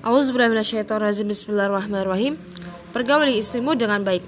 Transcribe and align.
Auzubillahiminasyaitonirrajim 0.00 1.28
Bismillahirrahmanirrahim. 1.28 2.40
Pergauli 2.88 3.36
istrimu 3.36 3.76
dengan 3.76 4.00
baik. 4.00 4.24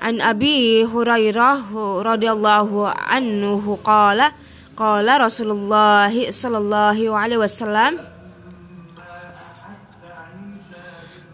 An 0.00 0.24
Abi 0.24 0.80
Hurairah 0.88 1.68
radhiyallahu 2.00 2.88
anhu 2.88 3.76
qala 3.84 4.32
qala 4.72 5.20
Rasulullah 5.20 6.08
sallallahu 6.08 7.12
alaihi 7.12 7.44
wasallam 7.44 8.00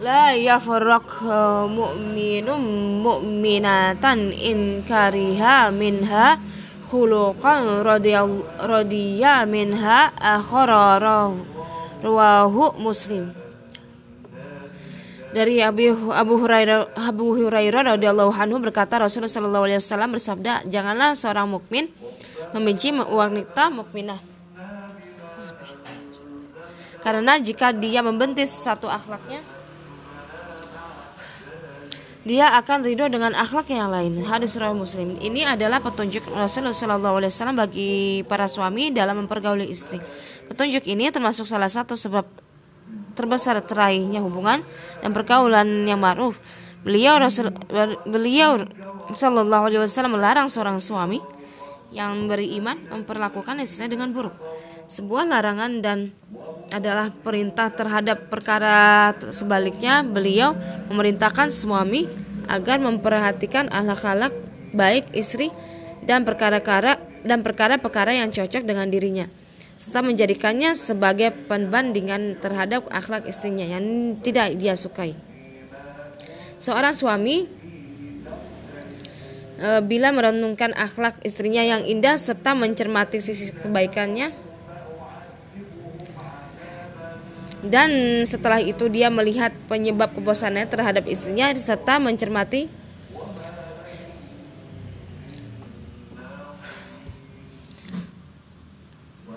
La 0.02 0.34
yafarraq 0.34 1.22
mu'minun 1.70 2.62
mu'minatan 2.98 4.34
in 4.34 4.82
kariha 4.82 5.70
minha 5.70 6.34
khuluqan 6.90 7.86
radiyya 8.66 9.46
minha 9.46 10.10
akhara 10.18 10.98
rawahu 12.02 12.78
Muslim. 12.78 13.34
Dari 15.28 15.60
Abu, 15.60 16.08
Abu 16.08 16.40
Hurairah 16.40 16.96
Abu 17.04 17.36
Hurairah 17.36 17.94
radhiyallahu 17.94 18.32
anhu 18.32 18.56
berkata 18.64 18.96
Rasulullah 18.96 19.28
shallallahu 19.28 19.64
alaihi 19.68 19.80
wasallam 19.84 20.10
bersabda 20.16 20.64
janganlah 20.64 21.12
seorang 21.12 21.44
mukmin 21.52 21.92
membenci 22.56 22.96
wanita 22.96 23.68
mukminah. 23.68 24.16
Karena 27.04 27.36
jika 27.38 27.76
dia 27.76 28.00
membentis 28.00 28.50
satu 28.50 28.88
akhlaknya 28.88 29.44
dia 32.26 32.50
akan 32.58 32.82
ridho 32.82 33.06
dengan 33.06 33.30
akhlak 33.34 33.70
yang 33.70 33.94
lain. 33.94 34.18
Hadis 34.26 34.58
riwayat 34.58 34.74
Muslim. 34.74 35.14
Ini 35.22 35.54
adalah 35.54 35.78
petunjuk 35.78 36.26
Rasulullah 36.34 36.74
Shallallahu 36.74 37.14
Alaihi 37.22 37.30
Wasallam 37.30 37.56
bagi 37.56 37.90
para 38.26 38.50
suami 38.50 38.90
dalam 38.90 39.22
mempergauli 39.24 39.70
istri. 39.70 40.02
Petunjuk 40.50 40.82
ini 40.90 41.12
termasuk 41.14 41.46
salah 41.46 41.70
satu 41.70 41.94
sebab 41.94 42.26
terbesar 43.14 43.58
teraihnya 43.62 44.22
hubungan 44.22 44.62
dan 45.02 45.10
pergaulan 45.14 45.86
yang 45.86 45.98
ma'ruf. 46.02 46.38
Beliau 46.82 47.18
Rasul 47.18 47.50
beliau 48.06 48.62
Shallallahu 49.08 49.72
alaihi 49.72 49.80
wasallam 49.82 50.20
melarang 50.20 50.46
seorang 50.52 50.78
suami 50.78 51.18
yang 51.90 52.28
beriman 52.28 52.76
memperlakukan 52.92 53.56
istrinya 53.64 53.88
dengan 53.88 54.12
buruk. 54.12 54.36
Sebuah 54.88 55.28
larangan 55.28 55.84
dan 55.84 56.16
adalah 56.72 57.12
perintah 57.12 57.68
terhadap 57.68 58.32
perkara 58.32 59.12
sebaliknya 59.28 60.00
beliau 60.00 60.56
memerintahkan 60.88 61.52
suami 61.52 62.08
agar 62.48 62.80
memperhatikan 62.80 63.68
akhlak-akhlak 63.68 64.32
baik 64.72 65.12
istri 65.12 65.52
dan 66.08 66.24
perkara-perkara 66.24 66.96
dan 67.20 67.44
perkara-perkara 67.44 68.16
yang 68.16 68.32
cocok 68.32 68.64
dengan 68.64 68.88
dirinya 68.88 69.28
serta 69.78 70.02
menjadikannya 70.02 70.74
sebagai 70.74 71.30
pembandingan 71.46 72.34
terhadap 72.42 72.90
akhlak 72.90 73.30
istrinya 73.30 73.62
yang 73.62 74.18
tidak 74.18 74.58
dia 74.58 74.74
sukai. 74.74 75.14
Seorang 76.58 76.90
suami 76.98 77.46
e, 79.54 79.68
bila 79.86 80.10
merenungkan 80.10 80.74
akhlak 80.74 81.22
istrinya 81.22 81.62
yang 81.62 81.86
indah 81.86 82.18
serta 82.18 82.58
mencermati 82.58 83.22
sisi 83.22 83.54
kebaikannya 83.54 84.47
dan 87.68 88.24
setelah 88.24 88.64
itu 88.64 88.88
dia 88.88 89.12
melihat 89.12 89.52
penyebab 89.68 90.16
kebosannya 90.16 90.64
terhadap 90.64 91.04
istrinya 91.04 91.52
serta 91.52 92.00
mencermati 92.00 92.64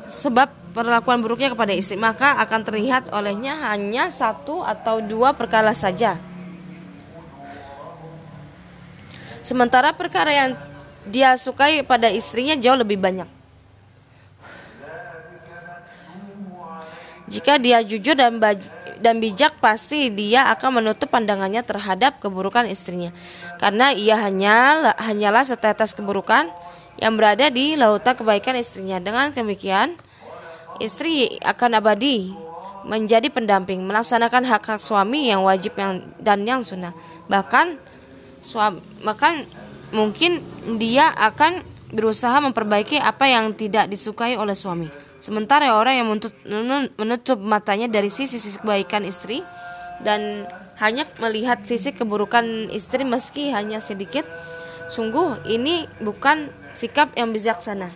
sebab 0.07 0.47
perlakuan 0.71 1.19
buruknya 1.19 1.51
kepada 1.51 1.75
istri. 1.75 1.99
Maka 1.99 2.39
akan 2.39 2.61
terlihat 2.63 3.11
olehnya 3.11 3.59
hanya 3.71 4.07
satu 4.07 4.63
atau 4.63 5.03
dua 5.03 5.35
perkara 5.35 5.75
saja. 5.75 6.15
Sementara 9.43 9.91
perkara 9.91 10.31
yang 10.31 10.49
dia 11.03 11.35
sukai 11.35 11.83
pada 11.83 12.07
istrinya 12.07 12.55
jauh 12.55 12.77
lebih 12.77 12.95
banyak 12.95 13.40
jika 17.31 17.55
dia 17.55 17.79
jujur 17.79 18.13
dan 18.13 18.37
dan 19.01 19.17
bijak 19.17 19.57
pasti 19.63 20.11
dia 20.11 20.51
akan 20.51 20.83
menutup 20.83 21.07
pandangannya 21.09 21.63
terhadap 21.63 22.19
keburukan 22.19 22.67
istrinya 22.67 23.09
karena 23.57 23.95
ia 23.95 24.19
hanya 24.19 24.91
hanyalah 24.99 25.47
setetes 25.47 25.95
keburukan 25.95 26.51
yang 26.99 27.15
berada 27.15 27.47
di 27.49 27.79
lautan 27.79 28.13
kebaikan 28.13 28.59
istrinya 28.59 28.99
dengan 28.99 29.31
demikian 29.31 29.95
Istri 30.81 31.37
akan 31.45 31.77
abadi 31.77 32.33
menjadi 32.89 33.29
pendamping 33.29 33.85
melaksanakan 33.85 34.41
hak-hak 34.49 34.81
suami 34.81 35.29
yang 35.29 35.45
wajib 35.45 35.77
yang 35.77 36.01
dan 36.17 36.41
yang 36.41 36.65
sunnah. 36.65 36.89
Bahkan 37.29 37.77
suami 38.41 38.81
bahkan 39.05 39.45
mungkin 39.93 40.41
dia 40.81 41.13
akan 41.13 41.61
berusaha 41.93 42.33
memperbaiki 42.41 42.97
apa 42.97 43.29
yang 43.29 43.53
tidak 43.53 43.85
disukai 43.93 44.33
oleh 44.33 44.57
suami. 44.57 44.89
Sementara 45.21 45.77
orang 45.77 46.01
yang 46.01 46.07
menutup, 46.09 46.33
menutup 46.97 47.37
matanya 47.37 47.85
dari 47.85 48.09
sisi-sisi 48.09 48.57
kebaikan 48.57 49.05
istri 49.05 49.45
dan 50.01 50.49
hanya 50.81 51.05
melihat 51.21 51.61
sisi 51.61 51.93
keburukan 51.93 52.73
istri 52.73 53.05
meski 53.05 53.53
hanya 53.53 53.77
sedikit, 53.77 54.25
sungguh 54.89 55.45
ini 55.45 55.85
bukan 56.01 56.49
sikap 56.73 57.13
yang 57.13 57.29
bijaksana. 57.29 57.93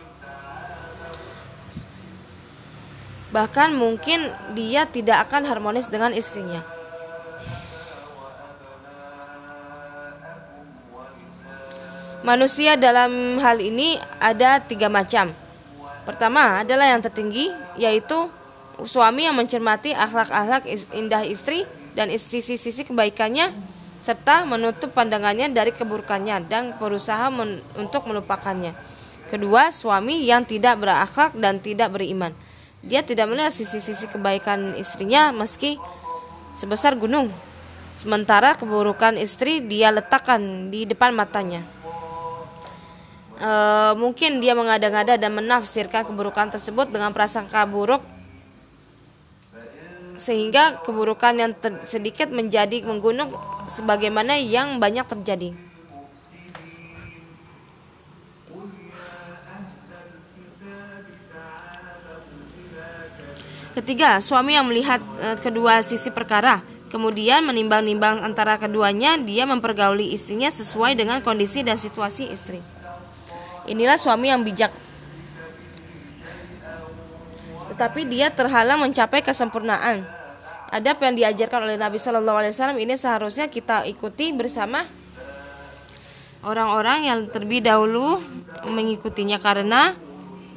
Bahkan 3.34 3.74
mungkin 3.74 4.30
dia 4.54 4.86
tidak 4.86 5.26
akan 5.26 5.50
harmonis 5.50 5.90
dengan 5.90 6.14
istrinya. 6.14 6.62
Manusia 12.22 12.78
dalam 12.78 13.42
hal 13.42 13.58
ini 13.66 13.98
ada 14.22 14.62
tiga 14.62 14.94
macam. 14.94 15.45
Pertama 16.06 16.62
adalah 16.62 16.94
yang 16.94 17.02
tertinggi, 17.02 17.50
yaitu 17.82 18.30
suami 18.86 19.26
yang 19.26 19.36
mencermati 19.36 19.92
akhlak-akhlak 19.92 20.70
indah 20.94 21.26
istri 21.26 21.66
dan 21.98 22.14
sisi-sisi 22.14 22.86
kebaikannya, 22.86 23.50
serta 23.98 24.46
menutup 24.46 24.94
pandangannya 24.94 25.50
dari 25.50 25.74
keburukannya 25.74 26.46
dan 26.46 26.78
berusaha 26.78 27.28
men 27.34 27.58
untuk 27.76 28.06
melupakannya. 28.06 28.78
Kedua, 29.34 29.74
suami 29.74 30.22
yang 30.22 30.46
tidak 30.46 30.78
berakhlak 30.78 31.34
dan 31.34 31.58
tidak 31.58 31.90
beriman 31.98 32.32
dia 32.86 33.02
tidak 33.02 33.26
melihat 33.26 33.50
sisi-sisi 33.50 34.06
kebaikan 34.14 34.78
istrinya 34.78 35.34
meski 35.34 35.82
sebesar 36.54 36.94
gunung. 36.94 37.34
Sementara 37.98 38.54
keburukan 38.54 39.18
istri 39.18 39.66
dia 39.66 39.90
letakkan 39.90 40.70
di 40.70 40.86
depan 40.86 41.10
matanya. 41.18 41.66
E, 43.36 43.52
mungkin 44.00 44.40
dia 44.40 44.56
mengada-ngada 44.56 45.20
dan 45.20 45.36
menafsirkan 45.36 46.08
keburukan 46.08 46.48
tersebut 46.56 46.88
dengan 46.88 47.12
prasangka 47.12 47.68
buruk 47.68 48.00
sehingga 50.16 50.80
keburukan 50.80 51.36
yang 51.36 51.52
sedikit 51.84 52.32
menjadi 52.32 52.88
menggunung 52.88 53.36
sebagaimana 53.68 54.40
yang 54.40 54.80
banyak 54.80 55.04
terjadi. 55.04 55.52
Ketiga, 63.76 64.24
suami 64.24 64.56
yang 64.56 64.72
melihat 64.72 65.04
e, 65.20 65.36
kedua 65.44 65.84
sisi 65.84 66.08
perkara, 66.08 66.64
kemudian 66.96 67.44
menimbang-nimbang 67.44 68.24
antara 68.24 68.56
keduanya, 68.56 69.20
dia 69.20 69.44
mempergauli 69.44 70.16
istrinya 70.16 70.48
sesuai 70.48 70.96
dengan 70.96 71.20
kondisi 71.20 71.60
dan 71.60 71.76
situasi 71.76 72.32
istri. 72.32 72.64
Inilah 73.66 73.98
suami 73.98 74.30
yang 74.30 74.46
bijak. 74.46 74.70
Tetapi 77.76 78.08
dia 78.08 78.32
terhalang 78.32 78.80
mencapai 78.86 79.26
kesempurnaan. 79.26 80.06
Adab 80.72 81.02
yang 81.02 81.14
diajarkan 81.18 81.68
oleh 81.68 81.78
Nabi 81.78 82.00
Shallallahu 82.00 82.40
Alaihi 82.42 82.54
Wasallam 82.56 82.80
ini 82.82 82.96
seharusnya 82.96 83.52
kita 83.52 83.86
ikuti 83.88 84.34
bersama 84.34 84.84
orang-orang 86.46 87.10
yang 87.10 87.20
terlebih 87.30 87.66
dahulu 87.66 88.22
mengikutinya 88.70 89.42
karena 89.42 89.98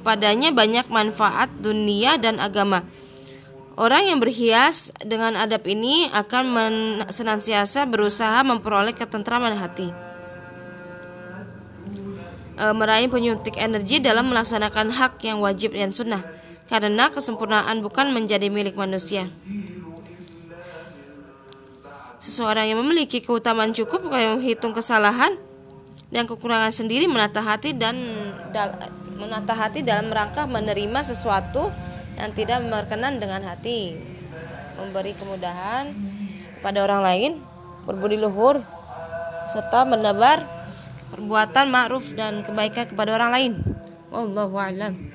padanya 0.04 0.52
banyak 0.52 0.86
manfaat 0.92 1.48
dunia 1.58 2.16
dan 2.20 2.38
agama. 2.38 2.84
Orang 3.78 4.10
yang 4.10 4.18
berhias 4.18 4.90
dengan 5.06 5.38
adab 5.38 5.62
ini 5.70 6.10
akan 6.10 6.44
senantiasa 7.14 7.86
berusaha 7.86 8.42
memperoleh 8.42 8.90
ketentraman 8.90 9.54
hati. 9.54 10.07
E, 12.58 12.64
meraih 12.74 13.06
penyuntik 13.06 13.54
energi 13.54 14.02
dalam 14.02 14.34
melaksanakan 14.34 14.90
hak 14.90 15.22
yang 15.22 15.38
wajib 15.38 15.78
dan 15.78 15.94
sunnah, 15.94 16.26
karena 16.66 17.06
kesempurnaan 17.06 17.78
bukan 17.78 18.10
menjadi 18.10 18.50
milik 18.50 18.74
manusia. 18.74 19.30
Seseorang 22.18 22.66
yang 22.66 22.82
memiliki 22.82 23.22
keutamaan 23.22 23.70
cukup 23.70 24.10
menghitung 24.10 24.74
kesalahan 24.74 25.38
dan 26.10 26.26
kekurangan 26.26 26.74
sendiri 26.74 27.06
menata 27.06 27.38
hati 27.38 27.78
dan 27.78 27.94
menata 29.14 29.54
hati 29.54 29.86
dalam 29.86 30.10
rangka 30.10 30.50
menerima 30.50 30.98
sesuatu 31.06 31.70
yang 32.18 32.34
tidak 32.34 32.58
berkenan 32.66 33.22
dengan 33.22 33.46
hati 33.46 33.94
memberi 34.82 35.14
kemudahan 35.14 35.94
kepada 36.58 36.82
orang 36.82 37.02
lain, 37.06 37.30
berbudi 37.86 38.18
luhur, 38.18 38.66
serta 39.46 39.86
menebar 39.86 40.57
perbuatan 41.08 41.66
ma'ruf 41.72 42.12
dan 42.12 42.44
kebaikan 42.44 42.88
kepada 42.88 43.16
orang 43.16 43.30
lain. 43.32 43.52
Wallahu 44.12 44.56
a'lam. 44.56 45.07